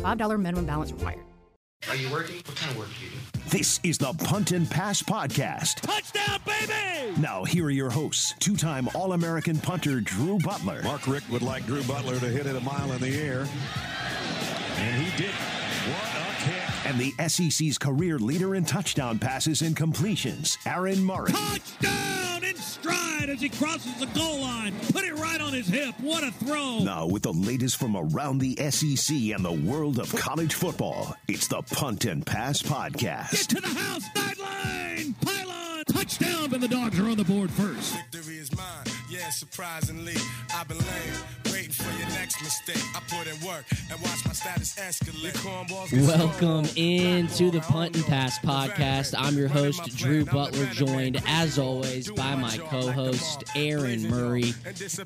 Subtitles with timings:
[0.00, 1.20] $5 minimum balance required.
[1.88, 2.36] Are you working?
[2.36, 3.16] What kind of work do you do?
[3.48, 5.76] This is the Punt and Pass Podcast.
[5.76, 7.18] Touchdown, baby!
[7.20, 10.82] Now, here are your hosts two time All American punter Drew Butler.
[10.82, 13.46] Mark Richt would like Drew Butler to hit it a mile in the air.
[14.76, 15.30] And he did.
[16.90, 17.14] What a kick.
[17.18, 21.32] And the SEC's career leader in touchdown passes and completions, Aaron Murray.
[21.32, 24.74] Touchdown in stride as he crosses the goal line.
[24.92, 25.94] Put it right on his hip.
[26.00, 26.80] What a throw.
[26.80, 31.48] Now, with the latest from around the SEC and the world of college football, it's
[31.48, 33.30] the Punt and Pass Podcast.
[33.32, 34.04] Get to the house.
[34.14, 35.14] Sideline.
[35.20, 35.84] Pylon.
[35.84, 36.52] Touchdown.
[36.54, 37.94] And the dogs are on the board first.
[39.30, 40.10] Victory is mine.
[40.10, 40.16] Yeah, surprisingly,
[40.54, 42.82] I've been lame, waiting for your next mistake.
[42.94, 46.06] I put in work and watch my status escalate.
[46.06, 49.14] Welcome into the Punt and Pass podcast.
[49.16, 54.54] I'm your host, Drew Butler, joined as always by my co host, Aaron Murray.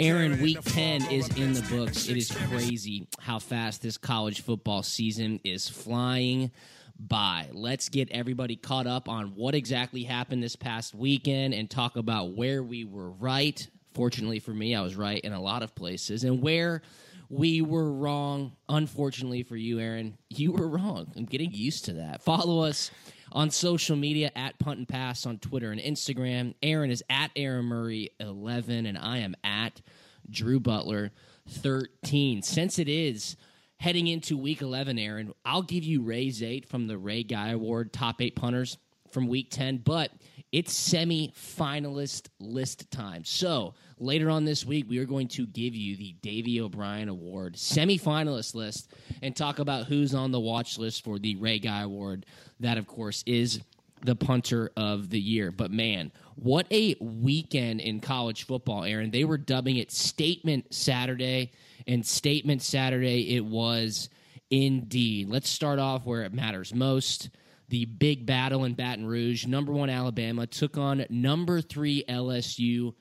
[0.01, 2.09] Aaron, week 10 is in the books.
[2.09, 6.51] It is crazy how fast this college football season is flying
[6.99, 7.49] by.
[7.53, 12.35] Let's get everybody caught up on what exactly happened this past weekend and talk about
[12.37, 13.69] where we were right.
[13.95, 16.83] Fortunately for me, I was right in a lot of places, and where
[17.29, 18.53] we were wrong.
[18.69, 21.13] Unfortunately for you, Aaron, you were wrong.
[21.17, 22.23] I'm getting used to that.
[22.23, 22.91] Follow us
[23.33, 26.55] on social media at Punt and Pass on Twitter and Instagram.
[26.63, 29.81] Aaron is at Aaron Murray 11, and I am at
[30.29, 31.11] Drew Butler
[31.49, 32.43] 13.
[32.43, 33.37] Since it is
[33.79, 37.93] heading into week 11, Aaron, I'll give you Ray's 8 from the Ray Guy Award
[37.93, 38.79] top eight punters
[39.11, 40.11] from week 10, but
[40.53, 43.25] it's semi finalist list time.
[43.25, 47.59] So later on this week, we are going to give you the Davy O'Brien Award
[47.59, 51.83] semi finalist list and talk about who's on the watch list for the Ray Guy
[51.83, 52.27] Award.
[52.61, 53.61] That, of course, is
[54.03, 55.51] the punter of the year.
[55.51, 59.11] But man, what a weekend in college football, Aaron.
[59.11, 61.53] They were dubbing it Statement Saturday,
[61.87, 64.11] and Statement Saturday it was
[64.51, 65.29] indeed.
[65.29, 67.31] Let's start off where it matters most.
[67.69, 69.47] The big battle in Baton Rouge.
[69.47, 72.95] Number one Alabama took on number three LSU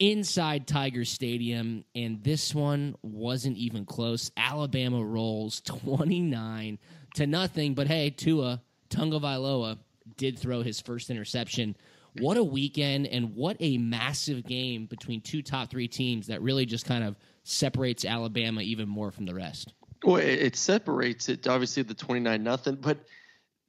[0.00, 4.30] inside Tiger Stadium, and this one wasn't even close.
[4.36, 6.78] Alabama rolls 29
[7.14, 9.78] to nothing, but hey, Tua Tagovailoa
[10.16, 11.76] did throw his first interception.
[12.18, 16.66] What a weekend and what a massive game between two top three teams that really
[16.66, 19.72] just kind of separates Alabama even more from the rest.
[20.02, 21.46] Well, it, separates it.
[21.46, 22.98] Obviously, the twenty nine nothing, but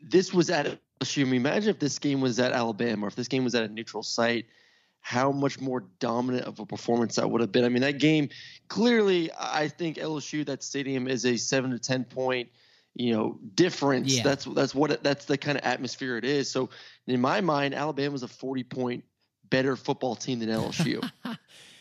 [0.02, 1.32] this was at LSU.
[1.34, 4.02] Imagine if this game was at Alabama, or if this game was at a neutral
[4.02, 4.46] site,
[5.02, 7.66] how much more dominant of a performance that would have been.
[7.66, 8.30] I mean, that game
[8.68, 12.50] clearly, I think LSU that stadium is a seven to ten point,
[12.94, 14.16] you know, difference.
[14.16, 14.24] Yeah.
[14.24, 16.50] That's that's what it, that's the kind of atmosphere it is.
[16.50, 16.70] So,
[17.08, 19.04] in my mind, Alabama Alabama's a forty point
[19.50, 21.02] better football team than LSU.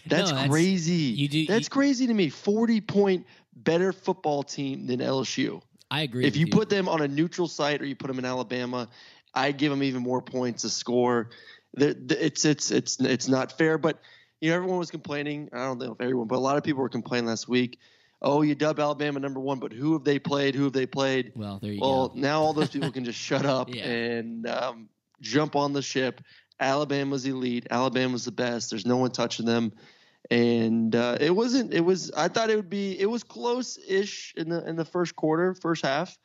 [0.06, 0.92] That's, No, that's- crazy.
[0.94, 2.30] you do- That's you- crazy to me.
[2.30, 5.60] Forty point better football team than LSU.
[5.90, 6.24] I agree.
[6.24, 8.88] If with you put them on a neutral site or you put them in Alabama,
[9.34, 11.28] I give them even more points to score.
[11.76, 13.78] It's it's it's it's not fair.
[13.78, 14.00] But
[14.40, 15.48] you know, everyone was complaining.
[15.52, 17.78] I don't know if everyone, but a lot of people were complaining last week.
[18.22, 20.54] Oh, you dub Alabama number one, but who have they played?
[20.54, 21.32] Who have they played?
[21.34, 22.14] well, there you Well, go.
[22.20, 23.84] now all those people can just shut up Yeah.
[23.86, 24.88] and um,
[25.20, 26.20] jump on the ship.
[26.58, 27.66] Alabama's elite.
[27.70, 28.68] Alabama's the best.
[28.70, 29.72] There's no one touching them.
[30.30, 31.72] And uh, it wasn't.
[31.72, 32.10] It was.
[32.12, 32.98] I thought it would be.
[33.00, 36.16] It was close-ish in the in the first quarter, first half.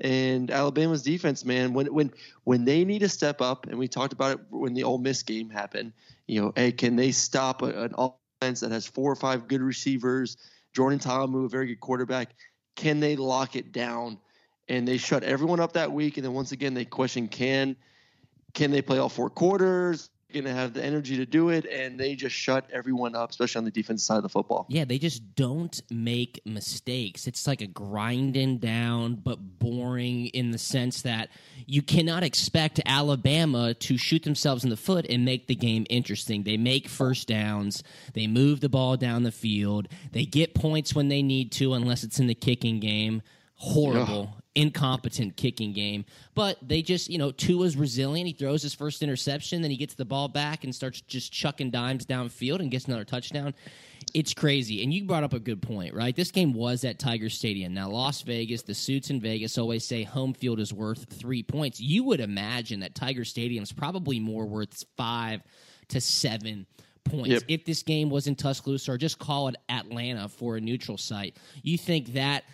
[0.00, 2.12] And Alabama's defense, man, when when
[2.44, 5.22] when they need to step up, and we talked about it when the Ole Miss
[5.22, 5.92] game happened.
[6.26, 9.60] You know, hey, can they stop a, an offense that has four or five good
[9.60, 10.36] receivers?
[10.74, 12.30] Jordan Ta'amu, a very good quarterback.
[12.76, 14.18] Can they lock it down?
[14.68, 16.16] And they shut everyone up that week.
[16.16, 17.76] And then once again, they question can
[18.54, 20.10] can they play all four quarters?
[20.32, 23.58] Going to have the energy to do it, and they just shut everyone up, especially
[23.58, 24.66] on the defensive side of the football.
[24.68, 27.26] Yeah, they just don't make mistakes.
[27.26, 31.30] It's like a grinding down, but boring in the sense that
[31.66, 36.44] you cannot expect Alabama to shoot themselves in the foot and make the game interesting.
[36.44, 37.82] They make first downs,
[38.14, 42.04] they move the ball down the field, they get points when they need to, unless
[42.04, 43.22] it's in the kicking game.
[43.56, 44.39] Horrible.
[44.56, 46.04] Incompetent kicking game,
[46.34, 48.26] but they just, you know, Tua's resilient.
[48.26, 51.70] He throws his first interception, then he gets the ball back and starts just chucking
[51.70, 53.54] dimes downfield and gets another touchdown
[54.12, 54.82] It's crazy.
[54.82, 56.16] And you brought up a good point, right?
[56.16, 57.74] This game was at Tiger Stadium.
[57.74, 61.80] Now, Las Vegas, the suits in Vegas always say home field is worth three points.
[61.80, 65.42] You would imagine that Tiger Stadium is probably more worth five
[65.88, 66.66] to seven
[67.04, 67.28] points.
[67.28, 67.42] Yep.
[67.48, 71.36] If this game was in Tuscaloosa or just call it Atlanta for a neutral site,
[71.62, 72.44] you think that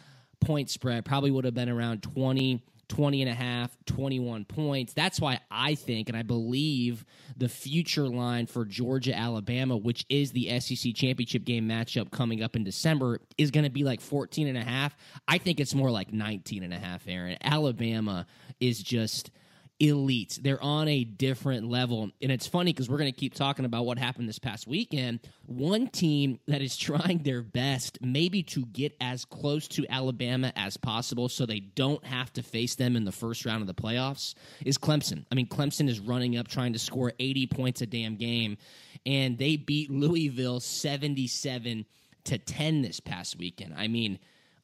[0.41, 4.93] point spread probably would have been around 20 20 and a half, 21 points.
[4.93, 7.05] That's why I think and I believe
[7.37, 12.55] the future line for Georgia Alabama, which is the SEC championship game matchup coming up
[12.55, 14.97] in December, is going to be like 14 and a half.
[15.27, 17.37] I think it's more like 19 and a half, Aaron.
[17.43, 18.27] Alabama
[18.61, 19.31] is just
[19.79, 20.39] elite.
[20.43, 22.11] They're on a different level.
[22.23, 25.21] And it's funny because we're going to keep talking about what happened this past weekend.
[25.45, 30.77] One team that is trying their best, maybe to get as close to Alabama as
[30.77, 34.35] possible so they don't have to face them in the first round of the playoffs,
[34.65, 35.25] is Clemson.
[35.31, 38.57] I mean, Clemson is running up trying to score 80 points a damn game,
[39.05, 41.85] and they beat Louisville 77
[42.25, 43.75] to 10 this past weekend.
[43.77, 44.19] I mean,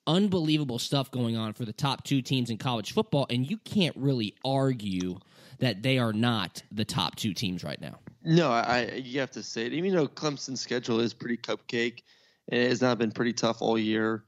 [0.06, 3.96] unbelievable stuff going on for the top two teams in college football, and you can't
[3.96, 5.18] really argue
[5.58, 7.98] that they are not the top two teams right now.
[8.24, 9.72] No, I you have to say it.
[9.72, 12.02] Even though Clemson's schedule is pretty cupcake,
[12.48, 14.24] and it has not been pretty tough all year.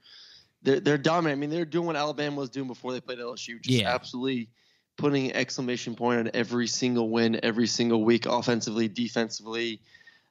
[0.62, 1.38] They're they're dominant.
[1.38, 3.60] I mean, they're doing what Alabama was doing before they played LSU.
[3.60, 3.94] Just Yeah.
[3.94, 4.48] absolutely
[4.96, 9.80] putting an exclamation point on every single win, every single week, offensively, defensively.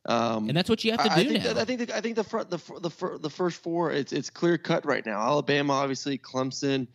[0.05, 1.53] Um, And that's what you have to I, I do think now.
[1.53, 4.29] That, I think the, I think the front the the the first four it's it's
[4.29, 5.19] clear cut right now.
[5.19, 6.87] Alabama, obviously, Clemson.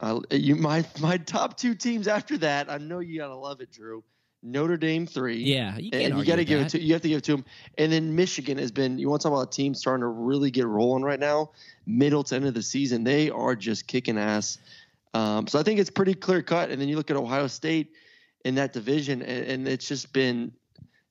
[0.00, 2.70] Uh, you my my top two teams after that.
[2.70, 4.04] I know you gotta love it, Drew.
[4.42, 5.42] Notre Dame three.
[5.42, 6.74] yeah, you and you got to give that.
[6.74, 7.44] it to you have to give it to them.
[7.78, 8.98] And then Michigan has been.
[8.98, 11.52] You want to talk about a team starting to really get rolling right now,
[11.86, 13.04] middle to end of the season.
[13.04, 14.58] They are just kicking ass.
[15.14, 16.70] Um, so I think it's pretty clear cut.
[16.70, 17.92] And then you look at Ohio State
[18.44, 20.52] in that division, and, and it's just been.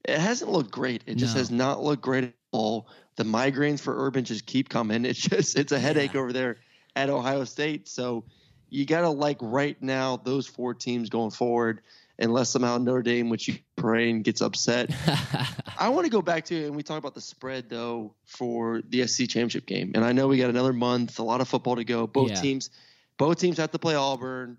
[0.06, 1.03] It hasn't looked great.
[1.06, 1.39] It just No.
[1.39, 2.88] has not looked great at all.
[3.18, 5.06] The migraines for Urban just keep coming.
[5.12, 6.57] It's just it's a headache over there
[6.95, 7.88] at Ohio State.
[7.88, 8.25] So
[8.69, 11.81] you got to like right now those four teams going forward,
[12.18, 14.89] unless somehow Notre Dame, which you pray and gets upset.
[15.77, 19.06] I want to go back to and we talk about the spread though for the
[19.07, 21.83] SC championship game, and I know we got another month, a lot of football to
[21.83, 22.07] go.
[22.07, 22.42] Both Yeah.
[22.42, 22.69] teams,
[23.18, 24.57] both teams have to play Auburn.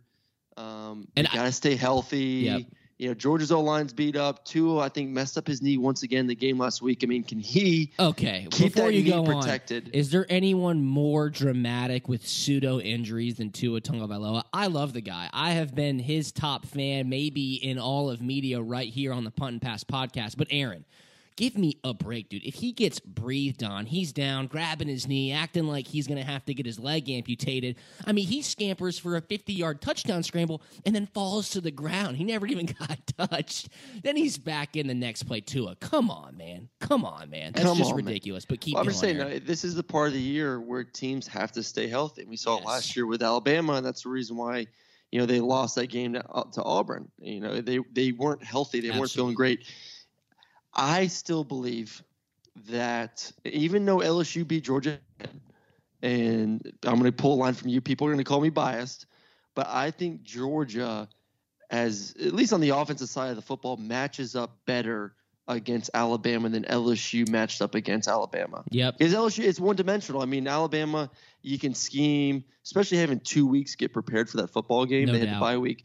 [0.56, 2.18] Um, And and got to stay healthy.
[2.44, 2.62] Yep.
[3.02, 4.44] You know, Georgia's O line's beat up.
[4.44, 7.00] Tua, I think, messed up his knee once again in the game last week.
[7.02, 9.86] I mean, can he Okay, keep before that you knee go protected?
[9.86, 14.44] on, is there anyone more dramatic with pseudo injuries than Tua Tagovailoa?
[14.52, 15.28] I love the guy.
[15.32, 19.32] I have been his top fan, maybe in all of media, right here on the
[19.32, 20.36] Punt and Pass podcast.
[20.36, 20.84] But Aaron,
[21.36, 22.44] give me a break, dude.
[22.44, 26.26] If he gets breathed on, he's down, grabbing his knee, acting like he's going to
[26.26, 27.76] have to get his leg amputated.
[28.06, 31.70] I mean, he scampers for a 50 yard touchdown scramble and then falls to the
[31.70, 32.16] ground.
[32.16, 33.68] He never even got touched.
[34.02, 35.40] Then he's back in the next play.
[35.40, 36.68] Tua, come on, man.
[36.80, 37.52] Come on, man.
[37.52, 38.06] That's Come just on, man.
[38.06, 38.44] ridiculous.
[38.44, 40.84] But keep Well, I'm just saying, uh, this is the part of the year where
[40.84, 42.24] teams have to stay healthy.
[42.24, 42.62] We saw Yes.
[42.62, 44.66] it last year with Alabama, and that's the reason why
[45.10, 47.10] you know they lost that game to, uh, to Auburn.
[47.18, 49.64] You know, they they weren't healthy, they weren't feeling great.
[50.74, 52.02] I still believe
[52.68, 54.98] that even though LSU beat Georgia,
[56.02, 58.50] and I'm going to pull a line from you, people are going to call me
[58.50, 59.06] biased,
[59.54, 61.08] but I think Georgia,
[61.70, 65.14] as at least on the offensive side of the football, matches up better
[65.48, 68.64] against Alabama than LSU matched up against Alabama.
[68.70, 68.98] Yep.
[68.98, 70.22] Because LSU it's one dimensional.
[70.22, 71.10] I mean, Alabama,
[71.42, 75.06] you can scheme, especially having two weeks get prepared for that football game.
[75.06, 75.34] No they had doubt.
[75.34, 75.84] the bye week.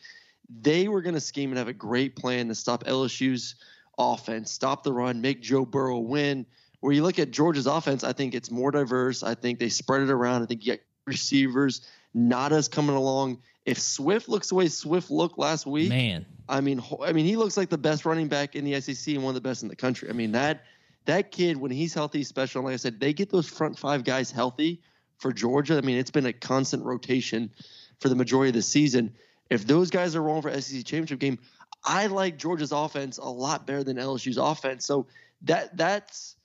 [0.50, 3.56] They were going to scheme and have a great plan to stop LSU's
[3.98, 6.46] offense, stop the run, make Joe Burrow win.
[6.80, 9.24] Where you look at Georgia's offense, I think it's more diverse.
[9.24, 10.44] I think they spread it around.
[10.44, 13.40] I think you get receivers, Nauta's coming along.
[13.66, 16.26] If Swift looks the way Swift looked last week, Man.
[16.48, 19.24] I mean, I mean, he looks like the best running back in the SEC and
[19.24, 20.10] one of the best in the country.
[20.10, 20.64] I mean, that
[21.06, 22.60] that kid when he's healthy, special.
[22.60, 24.82] And like I said, they get those front five guys healthy
[25.18, 25.78] for Georgia.
[25.78, 27.52] I mean, it's been a constant rotation
[28.00, 29.14] for the majority of the season.
[29.50, 31.40] If those guys are rolling for SEC championship game,
[31.84, 34.86] I like Georgia's offense a lot better than LSU's offense.
[34.86, 35.08] So
[35.44, 36.36] that that's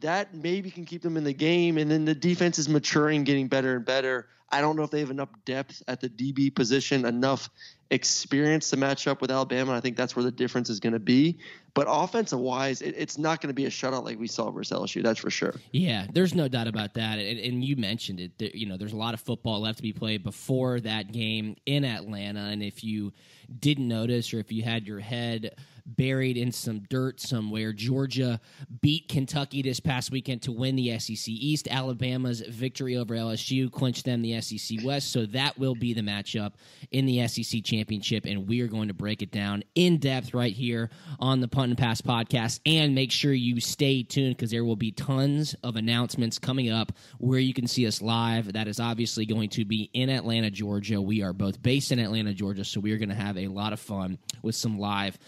[0.00, 1.78] that maybe can keep them in the game.
[1.78, 4.28] And then the defense is maturing, getting better and better.
[4.50, 7.50] I don't know if they have enough depth at the DB position, enough
[7.90, 9.72] experience to match up with Alabama.
[9.72, 11.38] I think that's where the difference is going to be.
[11.74, 14.76] But offensive wise, it, it's not going to be a shutout like we saw versus
[14.76, 15.02] LSU.
[15.02, 15.54] That's for sure.
[15.72, 17.18] Yeah, there's no doubt about that.
[17.18, 18.54] And, and you mentioned it.
[18.54, 21.84] You know, there's a lot of football left to be played before that game in
[21.84, 22.40] Atlanta.
[22.40, 23.12] And if you
[23.60, 25.54] didn't notice, or if you had your head
[25.86, 28.40] buried in some dirt somewhere, Georgia
[28.80, 31.68] beat Kentucky this past weekend to win the SEC East.
[31.70, 35.12] Alabama's victory over LSU clinched them the SEC West.
[35.12, 36.54] So that will be the matchup
[36.90, 40.52] in the SEC championship and we are going to break it down in depth right
[40.52, 40.90] here
[41.20, 42.60] on the Punt and Pass podcast.
[42.66, 46.92] And make sure you stay tuned because there will be tons of announcements coming up
[47.18, 48.52] where you can see us live.
[48.52, 51.00] That is obviously going to be in Atlanta, Georgia.
[51.00, 53.72] We are both based in Atlanta, Georgia, so we are going to have a lot
[53.72, 55.18] of fun with some live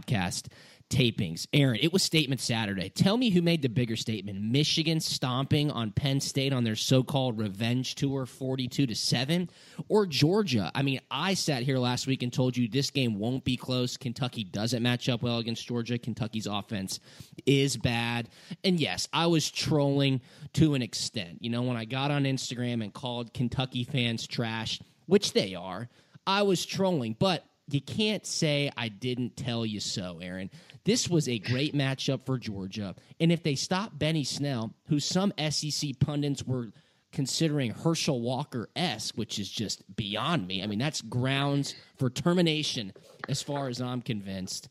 [0.00, 0.46] podcast
[0.90, 1.46] tapings.
[1.52, 2.88] Aaron, it was statement Saturday.
[2.88, 4.42] Tell me who made the bigger statement.
[4.42, 9.48] Michigan stomping on Penn State on their so-called revenge tour 42 to 7
[9.88, 10.70] or Georgia.
[10.74, 13.96] I mean, I sat here last week and told you this game won't be close.
[13.96, 15.96] Kentucky doesn't match up well against Georgia.
[15.96, 16.98] Kentucky's offense
[17.46, 18.28] is bad.
[18.64, 20.20] And yes, I was trolling
[20.54, 21.38] to an extent.
[21.40, 25.88] You know, when I got on Instagram and called Kentucky fans trash, which they are,
[26.26, 30.50] I was trolling, but you can't say I didn't tell you so, Aaron.
[30.84, 32.94] This was a great matchup for Georgia.
[33.18, 36.68] And if they stop Benny Snell, who some SEC pundits were
[37.12, 40.62] considering Herschel Walker esque, which is just beyond me.
[40.62, 42.92] I mean, that's grounds for termination
[43.28, 44.68] as far as I'm convinced.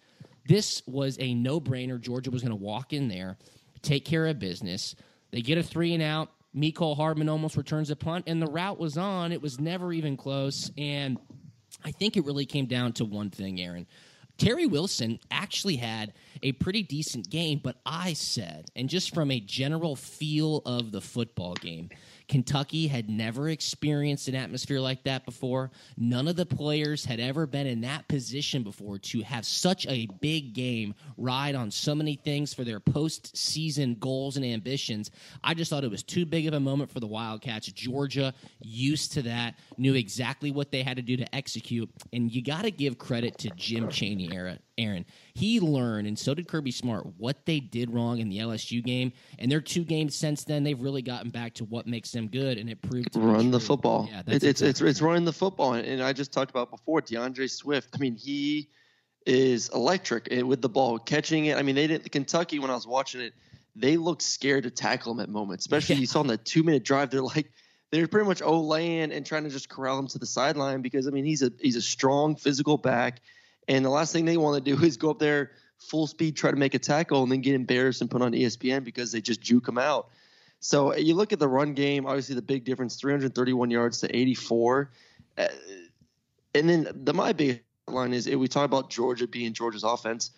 [0.47, 1.99] This was a no brainer.
[1.99, 3.37] Georgia was going to walk in there,
[3.81, 4.95] take care of business.
[5.31, 6.31] They get a three and out.
[6.55, 9.31] Mecole Hardman almost returns a punt, and the route was on.
[9.31, 10.71] It was never even close.
[10.77, 11.19] And
[11.83, 13.87] I think it really came down to one thing, Aaron.
[14.37, 19.39] Terry Wilson actually had a pretty decent game, but I said, and just from a
[19.41, 21.89] general feel of the football game,
[22.29, 25.71] Kentucky had never experienced an atmosphere like that before.
[25.97, 30.07] None of the players had ever been in that position before to have such a
[30.21, 35.09] big game ride on so many things for their postseason goals and ambitions.
[35.43, 37.67] I just thought it was too big of a moment for the Wildcats.
[37.71, 41.89] Georgia, used to that, knew exactly what they had to do to execute.
[42.13, 45.05] And you got to give credit to Jim Chaney era Aaron.
[45.33, 49.11] He learned, and so did Kirby Smart, what they did wrong in the LSU game.
[49.37, 52.57] And their two games since then, they've really gotten back to what makes them good,
[52.57, 54.07] and it proved to run the football.
[54.09, 57.47] Yeah, it's it's exactly it's running the football, and I just talked about before D'Andre
[57.47, 57.89] Swift.
[57.93, 58.69] I mean, he
[59.25, 61.57] is electric eh, with the ball, catching it.
[61.57, 63.33] I mean, they didn't Kentucky when I was watching it,
[63.75, 65.63] they looked scared to tackle him at moments.
[65.63, 66.01] Especially Yeah.
[66.01, 67.51] you saw in that two minute drive, they're like
[67.91, 71.07] they're pretty much o laying and trying to just corral him to the sideline because
[71.07, 73.21] I mean he's a he's a strong physical back,
[73.69, 76.51] and the last thing they want to do is go up there full speed try
[76.51, 79.39] to make a tackle and then get embarrassed and put on ESPN because they just
[79.41, 80.09] juke them out.
[80.59, 84.91] So you look at the run game, obviously the big difference 331 yards to 84.
[85.37, 85.47] Uh,
[86.53, 90.31] and then the my big line is we talk about Georgia being Georgia's offense.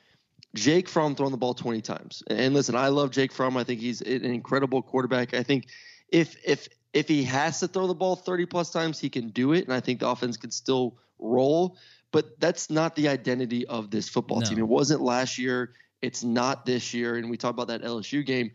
[0.54, 2.24] Jake Fromm throwing the ball 20 times.
[2.28, 3.58] And listen, I love Jake Fromm.
[3.58, 5.34] I think he's an incredible quarterback.
[5.34, 5.68] I think
[6.10, 9.54] if if if he has to throw the ball 30 plus times, he can do
[9.54, 9.64] it.
[9.64, 11.78] And I think the offense can still roll.
[12.12, 14.50] But that's not the identity of this football No.
[14.50, 14.60] team.
[14.60, 15.74] It wasn't last year.
[16.02, 17.16] It's not this year.
[17.16, 18.52] And we talk about that LSU game.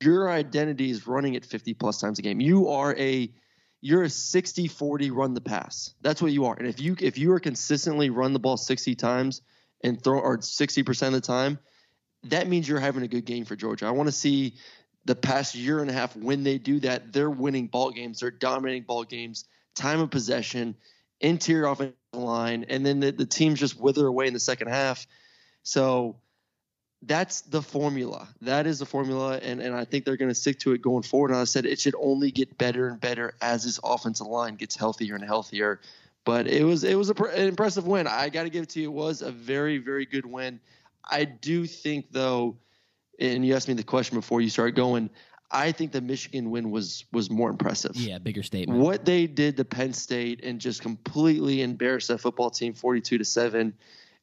[0.00, 2.40] Your identity is running it 50 plus times a game.
[2.40, 3.32] You are a
[3.80, 5.94] you're a 60-40 run the pass.
[6.00, 6.54] That's what you are.
[6.54, 9.42] And if you if you are consistently run the ball 60 times
[9.82, 11.58] and throw or 60% of the time,
[12.24, 13.86] that means you're having a good game for Georgia.
[13.86, 14.54] I want to see
[15.04, 18.30] the past year and a half when they do that, they're winning ball games, they're
[18.30, 19.44] dominating ball games,
[19.74, 20.76] time of possession,
[21.24, 25.06] interior offensive line, and then the, the teams just wither away in the second half.
[25.62, 26.16] So
[27.02, 28.28] that's the formula.
[28.42, 31.02] That is the formula, and, and I think they're going to stick to it going
[31.02, 31.30] forward.
[31.30, 34.76] And I said it should only get better and better as this offensive line gets
[34.76, 35.80] healthier and healthier.
[36.24, 38.06] But it was it was a, an impressive win.
[38.06, 38.88] I got to give it to you.
[38.90, 40.60] It was a very very good win.
[41.04, 42.56] I do think though,
[43.18, 45.10] and you asked me the question before you started going.
[45.54, 47.94] I think the Michigan win was was more impressive.
[47.94, 48.80] Yeah, bigger statement.
[48.80, 53.24] What they did to Penn State and just completely embarrassed that football team, forty-two to
[53.24, 53.72] seven.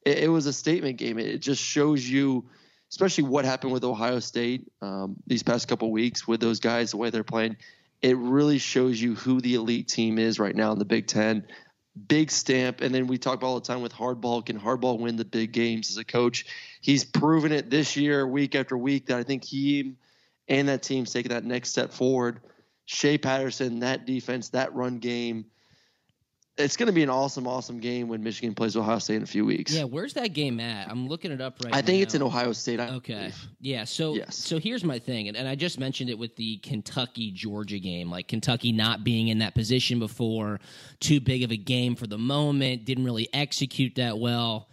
[0.04, 1.18] It, it was a statement game.
[1.18, 2.44] It, it just shows you,
[2.90, 6.98] especially what happened with Ohio State um, these past couple weeks with those guys, the
[6.98, 7.56] way they're playing.
[8.02, 11.46] It really shows you who the elite team is right now in the Big Ten.
[12.08, 14.44] Big stamp, and then we talk about all the time with Harbaugh.
[14.44, 16.46] Can Harbaugh win the big games as a coach?
[16.80, 19.06] He's proven it this year, week after week.
[19.06, 19.94] That I think he
[20.48, 22.40] and that team's taking that next step forward.
[22.84, 25.46] Shea Patterson, that defense, that run game.
[26.58, 29.26] It's going to be an awesome, awesome game when Michigan plays Ohio State in a
[29.26, 29.72] few weeks.
[29.72, 30.90] Yeah, where's that game at?
[30.90, 31.78] I'm looking it up right now.
[31.78, 32.78] I think it's in Ohio State.
[32.78, 33.14] I Okay.
[33.14, 33.48] believe.
[33.60, 33.84] Yeah.
[33.84, 34.36] So Yes.
[34.36, 38.10] so here's my thing, and, and I just mentioned it with the Kentucky Georgia game,
[38.10, 40.60] like Kentucky not being in that position before,
[41.00, 44.68] too big of a game for the moment, didn't really execute that well.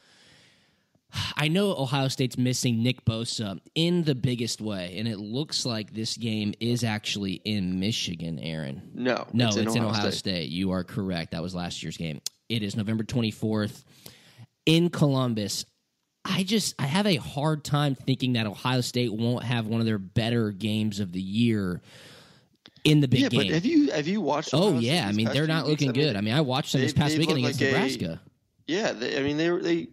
[1.36, 5.92] I know Ohio State's missing Nick Bosa in the biggest way, and it looks like
[5.94, 8.92] this game is actually in Michigan, Aaron.
[8.94, 10.50] No, No, it's, in Ohio, State.
[10.50, 11.32] You are correct.
[11.32, 12.22] That was last year's game.
[12.48, 13.84] It is November 24th
[14.68, 15.66] in Columbus.
[16.25, 19.86] I just I have a hard time thinking that Ohio State won't have one of
[19.88, 21.82] their better games of the year
[22.84, 23.39] in the big Yeah, game.
[23.48, 24.54] but have you have you watched?
[24.54, 26.16] oh Ohio State yeah, I mean they're not looking good.
[26.16, 28.22] I mean I watched them this they've- past weekend against like a- Nebraska.
[28.68, 29.88] Yeah, they, I mean they were they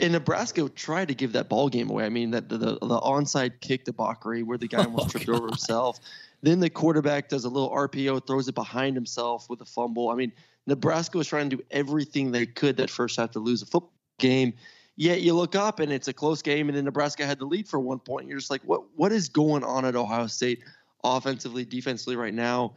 [0.00, 2.04] and Nebraska tried to give that ball game away.
[2.04, 5.08] I mean that the the, the onside kick debauchery where the guy oh, almost Oh,
[5.10, 5.36] tripped God.
[5.36, 6.00] over himself.
[6.42, 10.08] Then the quarterback does a little RPO, throws it behind himself with a fumble.
[10.08, 10.32] I mean,
[10.66, 13.92] Nebraska was trying to do everything they could that first half to lose a football
[14.18, 14.54] game.
[14.96, 17.68] Yet you look up and it's a close game, and then Nebraska had the lead
[17.68, 18.28] for one point.
[18.28, 20.60] You're just like, what what is going on at Ohio State
[21.04, 22.74] offensively, defensively right now?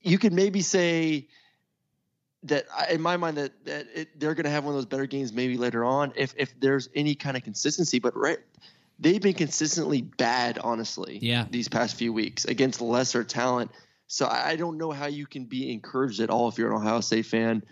[0.00, 1.28] You could maybe say
[2.44, 5.06] that in my mind that that it, they're going to have one of those better
[5.06, 7.98] games maybe later on if if there's any kind of consistency.
[7.98, 8.38] But right,
[8.98, 11.18] they've been consistently bad, honestly.
[11.20, 11.46] Yeah.
[11.50, 13.70] These past few weeks against lesser talent.
[14.06, 17.00] So I don't know how you can be encouraged at all if you're an Ohio
[17.00, 17.64] State fan.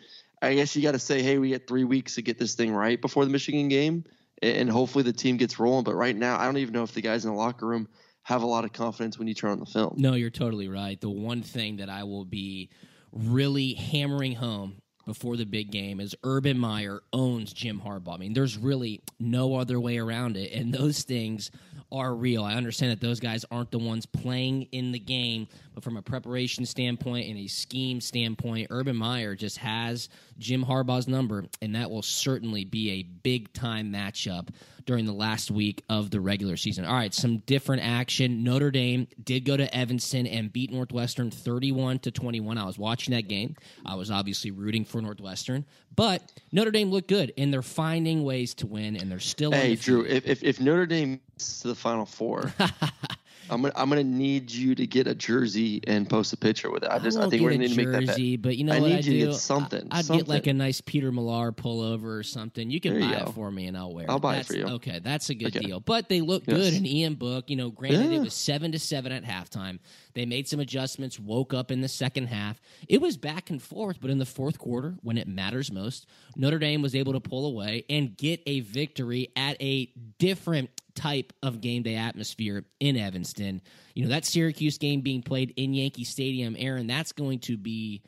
[0.42, 2.72] I guess you got to say, hey, we get three weeks to get this thing
[2.72, 4.04] right before the Michigan game,
[4.40, 5.84] and hopefully the team gets rolling.
[5.84, 7.88] But right now, I don't even know if the guys in the locker room
[8.22, 9.96] have a lot of confidence when you turn on the film.
[9.98, 10.98] No, you're totally right.
[10.98, 12.70] The one thing that I will be
[13.12, 18.14] really hammering home before the big game is Urban Meyer owns Jim Harbaugh.
[18.14, 21.50] I mean, there's really no other way around it, and those things
[21.90, 22.44] are real.
[22.44, 26.02] I understand that those guys aren't the ones playing in the game, but from a
[26.02, 31.90] preparation standpoint and a scheme standpoint, Urban Meyer just has Jim Harbaugh's number, and that
[31.90, 34.50] will certainly be a big time matchup
[34.90, 36.84] during the last week of the regular season.
[36.84, 38.42] All right, some different action.
[38.42, 42.58] Notre Dame did go to Evanston and beat Northwestern 31 to 21.
[42.58, 43.54] I was watching that game.
[43.86, 48.52] I was obviously rooting for Northwestern, but Notre Dame looked good and they're finding ways
[48.54, 49.76] to win and they're still Hey.
[49.76, 52.52] Drew, if, if, if Notre Dame to the Final Four,
[53.50, 56.84] I'm gonna I'm gonna need you to get a jersey and post a picture with
[56.84, 56.90] it.
[56.90, 58.06] I just I, won't think we're gonna need to make that bet.
[58.08, 59.26] jersey, but you know I what need I you to do?
[59.26, 62.70] get something, I- I'd get like a nice Peter Millar pullover or something.
[62.70, 64.10] You can There you buy it for me and I'll wear it.
[64.10, 64.66] I'll buy it for you.
[64.66, 65.66] Okay, that's a good Okay.
[65.66, 65.80] deal.
[65.80, 66.56] But they look Yes.
[66.56, 66.74] good.
[66.74, 69.78] And Ian Book, you know, granted it was seven to seven at halftime.
[70.14, 72.60] They made some adjustments, woke up in the second half.
[72.88, 76.58] It was back and forth, but in the fourth quarter, when it matters most, Notre
[76.58, 81.60] Dame was able to pull away and get a victory at a different type of
[81.60, 83.62] game day atmosphere in Evanston.
[83.94, 88.02] You know, that Syracuse game being played in Yankee Stadium, Aaron, that's going to be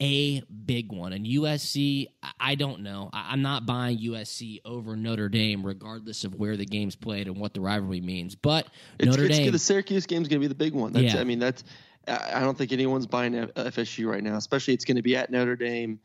[0.00, 1.12] a big one.
[1.12, 2.06] And USC,
[2.40, 3.10] I- don't know.
[3.12, 7.52] I'm not buying USC over Notre Dame, regardless of where the game's played and what
[7.54, 8.34] the rivalry means.
[8.34, 8.68] But
[8.98, 10.92] It's, Notre it's Dame, the Syracuse game's gonna be the big one.
[10.92, 11.20] That's, Yeah.
[11.20, 11.64] I mean that's
[12.08, 15.56] I don't think anyone's buying FSU right now, especially it's going to be at Notre
[15.56, 15.98] Dame.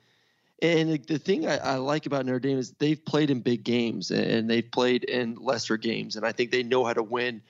[0.62, 4.12] And the- thing I, I like about Notre Dame is they've played in big games
[4.12, 7.42] and they've played in lesser games, and I think they know how to win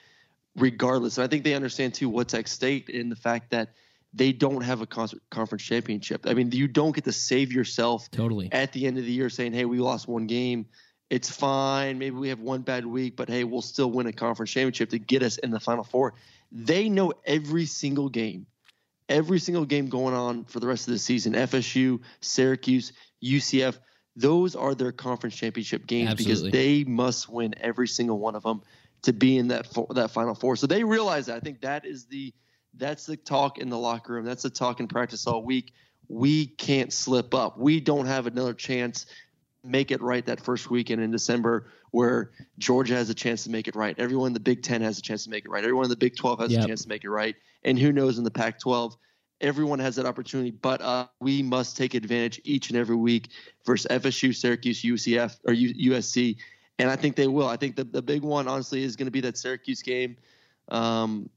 [0.56, 1.18] regardless.
[1.18, 3.70] And I think they understand too what's at stake in the fact that
[4.14, 6.26] they don't have a conference championship.
[6.26, 8.50] I mean, you don't get to save yourself totally.
[8.52, 10.66] at the end of the year saying, "Hey, we lost one game.
[11.10, 11.98] It's fine.
[12.00, 15.00] Maybe we have one bad week, but hey, we'll still win a conference championship to
[15.00, 16.14] get us in the final four.
[16.52, 18.46] They know every single game,
[19.12, 21.34] every single game going on for the rest of the season.
[21.34, 22.94] FSU, Syracuse,
[23.24, 23.78] UCF,
[24.16, 26.52] those are their conference championship games Absolutely.
[26.52, 28.62] because they must win every single one of them
[29.04, 30.56] to be in that fo- that final four.
[30.56, 31.38] So they realize that.
[31.38, 32.34] I think that is the
[32.76, 34.26] that's the talk in the locker room.
[34.26, 35.74] That's the talk in practice all week.
[36.08, 37.58] We can't slip up.
[37.58, 39.06] We don't have another chance
[39.64, 43.68] make it right that first weekend in December where Georgia has a chance to make
[43.68, 43.94] it right.
[44.00, 45.64] Everyone in the Big Ten has a chance to make it right.
[45.64, 46.64] Everyone in the Big 12 has Yep.
[46.64, 47.36] a chance to make it right.
[47.64, 48.96] And who knows in the Pac 12,
[49.42, 50.52] everyone has that opportunity.
[50.52, 53.30] But uh, we must take advantage each and every week
[53.66, 56.38] versus FSU, Syracuse, UCF, or U- USC.
[56.80, 57.48] And I think they will.
[57.48, 60.18] I think the, the big one, honestly, is going to be that Syracuse game.
[60.70, 61.30] Um,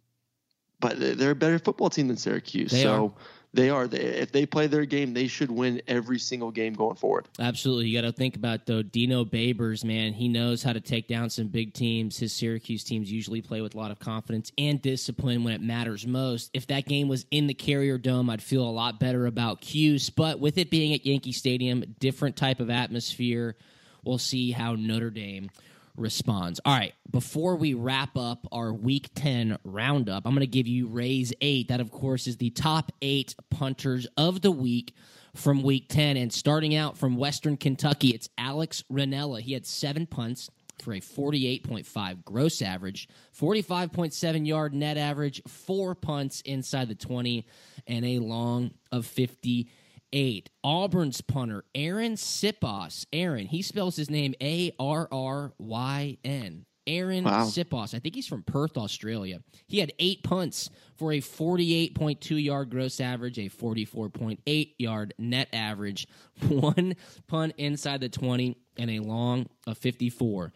[0.81, 2.71] but they- they're a better football team than Syracuse.
[2.71, 3.23] They so are.
[3.55, 3.89] They are.
[3.91, 7.29] If they play their game, they should win every single game going forward.
[7.39, 7.87] Absolutely.
[7.87, 10.13] You got to think about though Dino Babers, man.
[10.13, 12.19] He knows how to take down some big teams.
[12.19, 16.07] His Syracuse teams usually play with a lot of confidence and discipline when it matters
[16.07, 16.51] most.
[16.53, 20.11] If that game was in the Carrier Dome, I'd feel a lot better about Cuse.
[20.11, 23.57] But with it being at Yankee Stadium, different type of atmosphere.
[24.05, 25.51] We'll see how Notre Dame
[25.97, 26.61] responds.
[26.65, 30.89] All right, before we wrap up our week 10 roundup, I'm going to give you
[30.89, 31.69] Ray's 8.
[31.69, 34.95] That, of course, is the top eight punters of the week
[35.35, 36.17] from week 10.
[36.17, 39.41] And starting out from Western Kentucky, it's Alex Rinella.
[39.41, 40.51] He had seven punts
[40.83, 47.47] for a 48.5 gross average, 45.7 yard net average, four punts inside the 20,
[47.87, 49.69] and a long of 50
[50.15, 50.49] eight.
[50.65, 53.05] Auburn's punter, Arryn Siposs.
[53.13, 56.65] Aaron, he spells his name A R R Y N.
[56.87, 57.45] Arryn Wow.
[57.45, 57.95] Siposs.
[57.95, 59.41] I think he's from Perth, Australia.
[59.67, 66.07] He had eight punts for a 48.2 yard gross average, a 44.8 yard net average,
[66.49, 66.95] one
[67.27, 70.53] punt inside the 20, and a long of 54.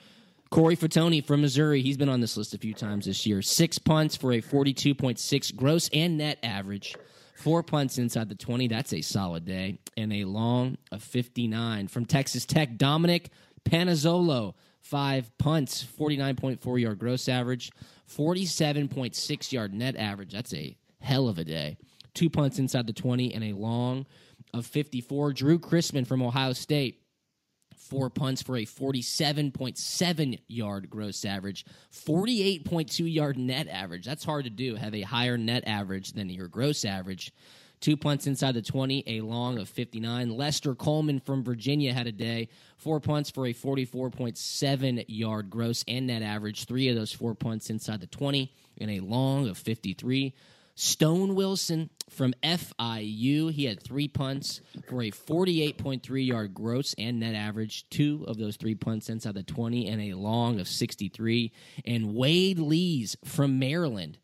[0.50, 3.42] Corey Fatony from Missouri, he's been on this list a few times this year.
[3.42, 6.94] Six punts for a 42.6 gross and net average,
[7.38, 8.66] Four punts inside the 20.
[8.66, 9.78] That's a solid day.
[9.96, 12.76] And a long of 59 from Texas Tech.
[12.76, 13.30] Dominic
[13.64, 17.70] Panazzolo, five punts, 49.4 yard gross average,
[18.10, 20.32] 47.6 yard net average.
[20.32, 21.76] That's a hell of a day.
[22.12, 24.06] Two punts inside the 20 and a long
[24.52, 25.32] of 54.
[25.32, 27.02] Drew Chrisman from Ohio State.
[27.88, 34.04] Four punts for a 47.7 yard gross average, 48.2 yard net average.
[34.04, 37.32] That's hard to do, have a higher net average than your gross average.
[37.80, 40.36] Two punts inside the 20, a long of 59.
[40.36, 42.48] Lester Coleman from Virginia had a day.
[42.76, 46.64] Four punts for a 44.7 yard gross and net average.
[46.64, 50.34] Three of those four punts inside the 20, and a long of 53.
[50.74, 53.52] Stone Wilson from FIU.
[53.52, 57.88] He had three punts for a 48.3 yard gross and net average.
[57.90, 61.52] Two of those three punts inside the 20 and a long of 63.
[61.84, 64.18] And Wade Lees from Maryland.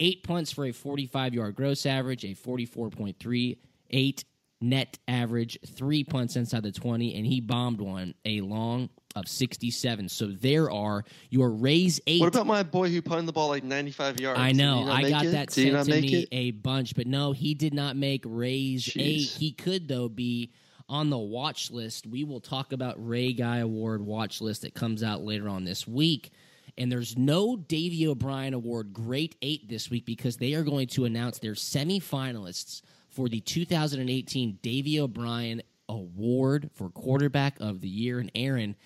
[0.00, 4.24] Eight punts for a 45 yard gross average, a 44.38
[4.60, 10.08] net average, three punts inside the 20, and he bombed one, a long of 67.
[10.08, 12.20] So there are your Ray's eight.
[12.20, 14.40] What about my boy who punted the ball like 95 yards?
[14.40, 14.88] I know.
[14.88, 15.32] I got it?
[15.32, 16.28] that Did sent to me it?
[16.32, 19.00] a bunch, but no, he did not make Ray's Jeez.
[19.00, 19.28] eight.
[19.38, 20.52] He could though be
[20.88, 22.06] on the watch list.
[22.06, 25.86] We will talk about Ray Guy Award watch list that comes out later on this
[25.86, 26.30] week.
[26.76, 31.06] And there's no Davy O'Brien Award Great Eight this week because they are going to
[31.06, 32.82] announce their semifinalists
[33.18, 38.20] for the 2018 Davy O'Brien Award for Quarterback of the Year.
[38.20, 38.76] And Aaron,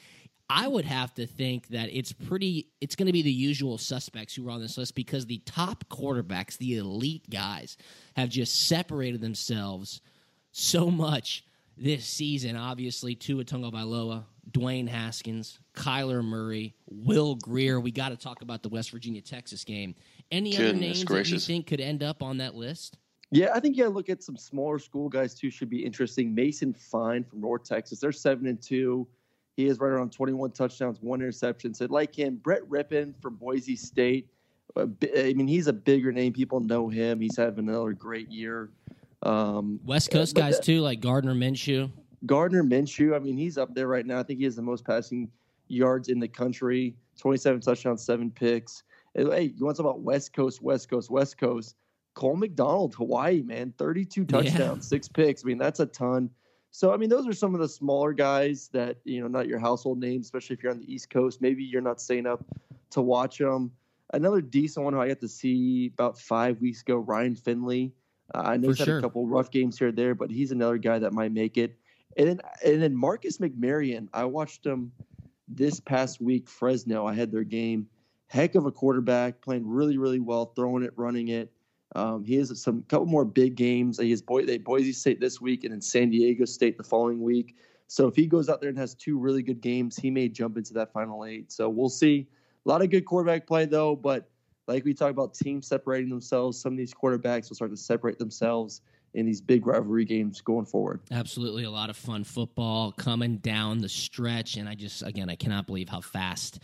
[0.48, 2.68] I would have to think that it's pretty.
[2.80, 5.84] It's going to be the usual suspects who are on this list because the top
[5.90, 7.76] quarterbacks, the elite guys,
[8.16, 10.00] have just separated themselves
[10.50, 11.44] so much
[11.76, 12.56] this season.
[12.56, 17.78] Obviously, Tua Tagovailoa, Dwayne Haskins, Kyler Murray, Will Grier.
[17.80, 19.94] We got to talk about the West Virginia Texas game.
[20.30, 22.96] Any other Goodness names that you think could end up on that list?
[23.32, 25.50] Yeah, I think you got to look at some smaller school guys too.
[25.50, 26.34] Should be interesting.
[26.34, 27.98] Mason Fine from North Texas.
[27.98, 29.08] They're seven and two.
[29.56, 31.72] He is right around 21 touchdowns, one interception.
[31.72, 34.28] So like him, Brett Rypien from Boise State.
[34.76, 34.84] I
[35.34, 36.32] mean, he's a bigger name.
[36.34, 37.20] People know him.
[37.20, 38.70] He's having another great year.
[39.22, 41.90] Um, West Coast guys that- too, like Gardner Minshew.
[42.26, 44.20] Gardner Minshew, I mean, he's up there right now.
[44.20, 45.28] I think he has the most passing
[45.68, 48.84] yards in the country 27 touchdowns, seven picks.
[49.14, 51.76] Hey, you want to talk about West Coast, West Coast, West Coast?
[52.14, 54.26] Cole McDonald, Hawaii, man, 32 Yeah.
[54.26, 55.44] touchdowns, six picks.
[55.44, 56.30] I mean, that's a ton.
[56.70, 59.58] So, I mean, those are some of the smaller guys that, you know, not your
[59.58, 61.42] household names, especially if you're on the East Coast.
[61.42, 62.44] Maybe you're not staying up
[62.90, 63.72] to watch them.
[64.14, 67.92] Another decent one who I got to see about five weeks ago, Ryan Finley.
[68.34, 68.98] Uh, I know he's had sure.
[68.98, 71.76] a couple rough games here or there, but he's another guy that might make it.
[72.16, 74.92] And then, and then Marcus McMaryion, I watched him
[75.48, 77.06] this past week, Fresno.
[77.06, 77.86] I had their game.
[78.28, 81.52] Heck of a quarterback, playing really, really well, throwing it, running it.
[81.94, 83.98] Um, he has some couple more big games.
[83.98, 87.56] He has they Boise State this week and then San Diego State the following week.
[87.86, 90.56] So if he goes out there and has two really good games, he may jump
[90.56, 91.52] into that final eight.
[91.52, 92.26] So we'll see.
[92.64, 94.30] A lot of good quarterback play though, but
[94.68, 98.18] like we talk about teams separating themselves, some of these quarterbacks will start to separate
[98.18, 98.80] themselves
[99.14, 101.00] in these big rivalry games going forward.
[101.10, 105.36] Absolutely, a lot of fun football coming down the stretch, and I just again I
[105.36, 106.60] cannot believe how fast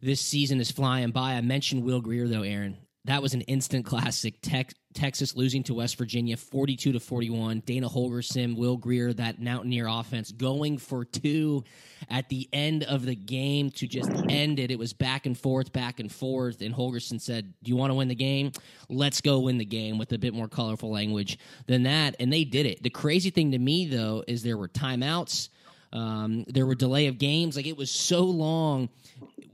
[0.00, 1.34] this season is flying by.
[1.34, 2.78] I mentioned Will Grier though, Aaron.
[3.06, 4.42] That was an instant classic.
[4.42, 7.62] Tex Texas losing to West Virginia, forty-two to forty-one.
[7.64, 11.64] Dana Holgorsen, Will Grier, that Mountaineer offense going for two
[12.10, 14.70] at the end of the game to just end it.
[14.70, 17.94] It was back and forth, back and forth, and Holgorsen said, "Do you want to
[17.94, 18.52] win the game?
[18.90, 22.44] Let's go win the game." With a bit more colorful language than that, and they
[22.44, 22.82] did it.
[22.82, 25.48] The crazy thing to me though is there were timeouts.
[25.92, 27.56] Um, there were delay of games.
[27.56, 28.90] Like it was so long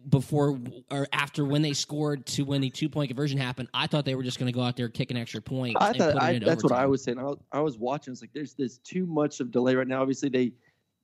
[0.09, 0.59] before
[0.91, 3.69] or after when they scored to when the two point conversion happened.
[3.75, 5.77] I thought they were just going to go out there, kick an extra point.
[5.81, 7.19] I and thought it I, that's what I was saying.
[7.19, 8.13] I was, I was watching.
[8.13, 10.01] It's like there's there's too much of delay right now.
[10.03, 10.53] Obviously, they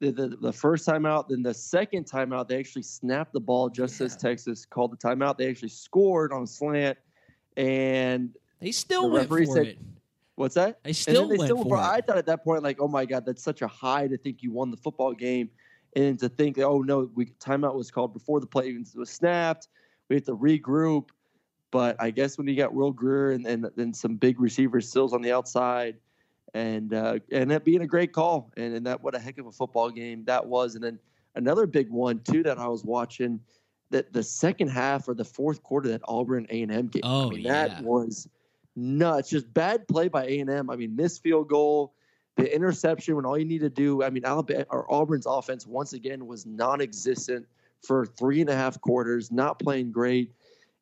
[0.01, 3.41] the, the the first time out, then the second time out, they actually snapped the
[3.41, 5.39] ball just as Texas called the timeout.
[5.39, 6.99] They actually scored on a slant,
[7.57, 9.79] and They still the went for said- it.
[10.37, 10.81] what's that?
[10.85, 13.25] They still they went still for I thought at that point, like, oh my god,
[13.27, 15.51] that's such a high to think you won the football game,
[15.95, 19.69] and to think, oh no, we timeout was called before the play even was snapped.
[20.09, 21.11] We have to regroup.
[21.71, 25.15] But I guess when you got Will Grier and and then some big receivers Sills
[25.15, 25.97] on the outside,
[26.55, 29.47] and uh, and that being a great call, and, and that what a heck of
[29.47, 30.75] a football game that was.
[30.75, 30.99] And then
[31.35, 33.41] another big one too that I was watching,
[33.91, 37.03] that the second half or the fourth quarter that Auburn A and M game.
[37.05, 37.69] Oh, I mean, yeah.
[37.69, 38.29] that was
[38.77, 39.31] nuts.
[39.31, 40.69] Just bad play by A and M.
[40.69, 41.95] I mean, missed field goal,
[42.37, 44.03] the interception when all you need to do.
[44.03, 47.47] I mean, Alabama or Auburn's offense once again was non-existent
[47.83, 50.33] for three and a half quarters, not playing great.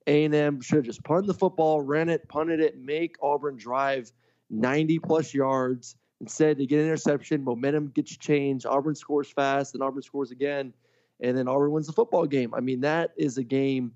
[0.07, 3.57] A and M should have just punted the football, ran it, punted it, make Auburn
[3.57, 4.13] drive
[4.51, 5.97] 90 plus yards.
[6.21, 8.67] Instead, they get an interception, momentum gets changed.
[8.67, 10.73] Auburn scores fast, and Auburn scores again,
[11.21, 12.53] and then Auburn wins the football game.
[12.55, 13.93] I mean, that is a game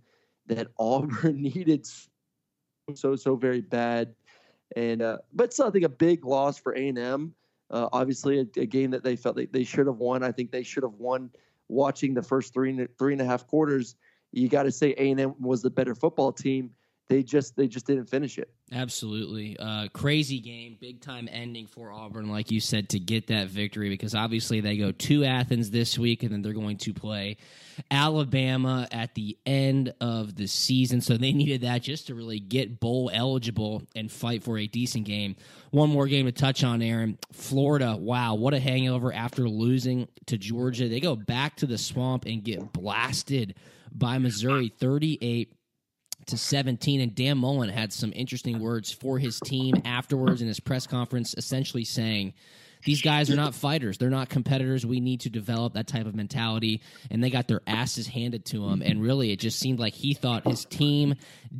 [0.46, 1.86] that Auburn needed
[2.94, 4.14] so so very bad,
[4.76, 7.34] and uh, but still, I think a big loss for A and M.
[7.70, 10.22] Uh, obviously, a, a, game that they felt they, they should have won.
[10.22, 11.30] I think they should have won.
[11.68, 13.96] Watching the first three three and a half quarters,
[14.32, 16.70] you got to say A and M was the better football team
[17.08, 18.50] they just they just didn't finish it.
[18.72, 23.48] Absolutely, uh, crazy game, big time ending for Auburn, like you said, to get that
[23.48, 27.36] victory because obviously they go to Athens this week and then they're going to play
[27.90, 31.02] Alabama at the end of the season.
[31.02, 35.04] So they needed that just to really get bowl eligible and fight for a decent
[35.04, 35.36] game.
[35.70, 37.18] One more game to touch on, Aaron.
[37.32, 40.88] Florida, wow, what a hangover after losing to Georgia.
[40.88, 43.56] They go back to the swamp and get blasted
[43.92, 45.52] by Missouri, thirty-eight
[46.28, 47.00] to 17.
[47.00, 51.34] And Dan Mullen had some interesting words for his team afterwards in his press conference,
[51.36, 52.34] essentially saying,
[52.84, 53.98] these guys are not fighters.
[53.98, 54.84] They're not competitors.
[54.84, 56.82] We need to develop that type of mentality.
[57.10, 58.82] And they got their asses handed to them.
[58.82, 61.14] And really, it just seemed like he thought his team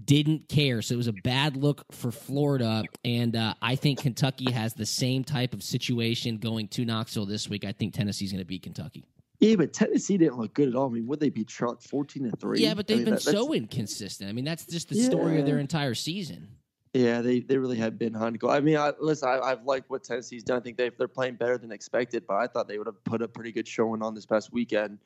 [0.05, 0.83] didn't care.
[0.83, 2.85] So it was a bad look for Florida.
[3.05, 7.49] And uh, I think Kentucky has the same type of situation going to Knoxville this
[7.49, 7.65] week.
[7.65, 9.05] I think Tennessee's going to beat Kentucky.
[9.41, 10.89] Yeah, but Tennessee didn't look good at all.
[10.89, 12.61] I mean, would they be Charlotte fourteen to three?
[12.61, 14.31] Yeah, but they've I mean, been that, so inconsistent.
[14.31, 15.07] I mean, that's just the yeah.
[15.07, 16.49] story of their entire season.
[16.95, 18.49] Yeah, they, they really have been hard to go.
[18.49, 20.59] I mean, I, listen, I, have liked what Tennessee's done.
[20.59, 23.21] I think they they're playing better than expected, but I thought they would have put
[23.21, 24.99] a pretty good showing on this past weekend.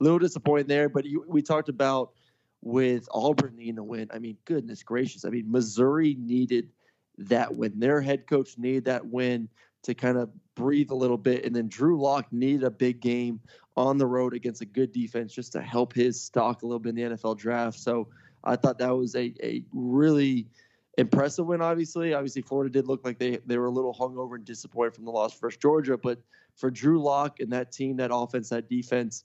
[0.00, 2.12] A little disappointed there, but you, we talked about
[2.62, 4.08] with Auburn needing a win.
[4.14, 5.24] I mean, goodness gracious!
[5.24, 6.70] I mean, Missouri needed
[7.18, 7.72] that win.
[7.80, 9.48] Their head coach needed that win
[9.82, 13.40] to kind of breathe a little bit, and then Drew Lock needed a big game
[13.76, 16.90] on the road against a good defense just to help his stock a little bit
[16.90, 17.78] in the NFL draft.
[17.78, 18.08] So
[18.44, 20.46] I thought that was a, a really
[20.98, 22.12] impressive win, obviously.
[22.14, 25.10] Obviously, Florida did look like they, they were a little hungover and disappointed from the
[25.10, 25.96] loss versus Georgia.
[25.96, 26.18] But
[26.54, 29.24] for Drew Lock and that team, that offense, that defense,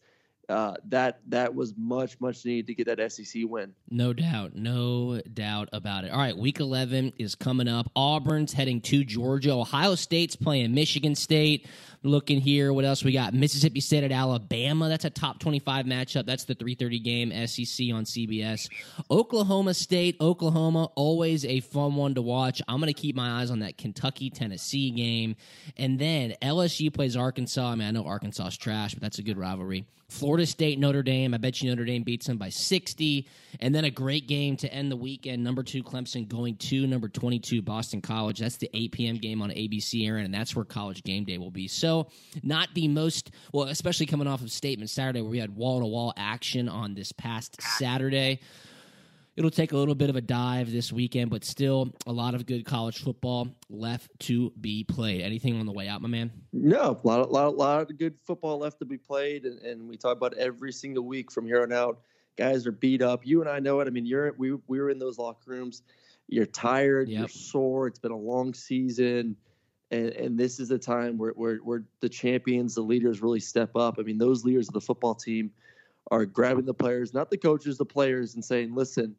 [0.50, 3.74] uh, that that was much much needed to get that SEC win.
[3.90, 6.12] No doubt, no doubt about it.
[6.12, 7.92] All right, Week 11 is coming up.
[7.96, 9.52] Auburn's heading to Georgia.
[9.52, 11.68] Ohio State's playing Michigan State
[12.04, 12.72] looking here.
[12.72, 13.34] What else we got?
[13.34, 14.88] Mississippi State at Alabama.
[14.88, 16.26] That's a top 25 matchup.
[16.26, 18.70] That's the 3:30 game SEC on CBS.
[19.12, 22.62] Oklahoma State, Oklahoma, always a fun one to watch.
[22.70, 25.36] I'm going to keep my eyes on that Kentucky Tennessee game.
[25.76, 27.72] And then LSU plays Arkansas.
[27.72, 29.86] I mean, I know Arkansas is trash, but that's a good rivalry.
[30.10, 31.34] Florida State, Notre Dame.
[31.34, 33.28] I bet you Notre Dame beats them by 60.
[33.60, 35.44] And then a great game to end the weekend.
[35.44, 38.40] Number two, Clemson going to number 22, Boston College.
[38.40, 39.18] That's the 8 p.m.
[39.18, 41.68] game on ABC, Aaron, and that's where college game day will be.
[41.68, 42.08] So,
[42.44, 45.86] not the most, well, especially coming off of Statement Saturday, where we had wall to
[45.86, 48.40] wall action on this past Saturday.
[49.38, 52.48] It'll take a little bit of a dive this weekend, but still a lot of
[52.48, 55.22] good college football left to be played.
[55.22, 56.32] Anything on the way out, my man?
[56.52, 59.60] No, a lot, a lot, a lot of good football left to be played, and,
[59.60, 62.00] and we talk about every single week from here on out.
[62.36, 63.28] Guys are beat up.
[63.28, 63.88] You and I know it.
[63.88, 65.84] I mean, you're we we were in those locker rooms.
[66.28, 67.08] You're tired.
[67.08, 67.20] Yep.
[67.20, 67.86] You're sore.
[67.86, 69.36] It's been a long season,
[69.92, 73.76] and and this is the time where where where the champions, the leaders, really step
[73.76, 73.98] up.
[74.00, 75.52] I mean, those leaders of the football team
[76.10, 79.16] are grabbing the players, not the coaches, the players, and saying, "Listen."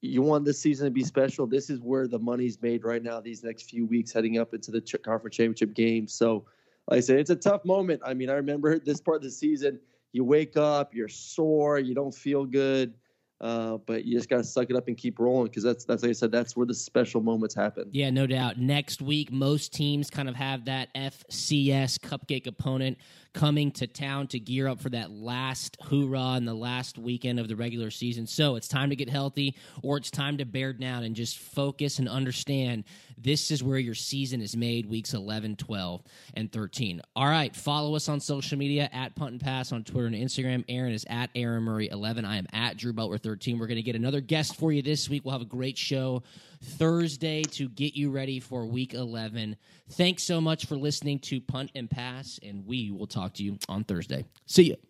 [0.00, 1.46] You want this season to be special.
[1.46, 3.20] This is where the money's made right now.
[3.20, 6.06] These next few weeks heading up into the conference championship game.
[6.06, 6.44] So,
[6.88, 8.00] like I said, it's a tough moment.
[8.04, 9.80] I mean, I remember this part of the season.
[10.12, 12.94] You wake up, you're sore, you don't feel good.
[13.40, 16.02] Uh, but you just got to suck it up and keep rolling because that's that's
[16.02, 17.84] like I said, that's where the special moments happen.
[17.92, 18.58] Yeah, no doubt.
[18.58, 22.98] Next week, most teams kind of have that FCS cupcake opponent
[23.32, 27.48] coming to town to gear up for that last hoorah and the last weekend of
[27.48, 28.26] the regular season.
[28.26, 31.98] So it's time to get healthy, or it's time to bear down and just focus
[31.98, 32.84] and understand
[33.16, 36.02] this is where your season is made weeks 11, 12,
[36.34, 37.00] and 13.
[37.16, 40.64] All right, follow us on social media at Punt and Pass on Twitter and Instagram.
[40.68, 42.24] Aaron is at Aaron Murray 11.
[42.24, 43.58] I am at Drew Butler 13.
[43.58, 45.24] We're going to get another guest for you this week.
[45.24, 46.22] We'll have a great show
[46.62, 49.56] Thursday to get you ready for week 11.
[49.90, 53.58] Thanks so much for listening to Punt and Pass, and we will talk to you
[53.68, 54.24] on Thursday.
[54.46, 54.87] See you.